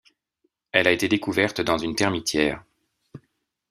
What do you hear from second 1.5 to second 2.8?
dans une termitière.